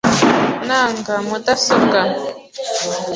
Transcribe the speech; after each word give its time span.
Nanga 0.67 1.13
mudasobwa. 1.27 1.99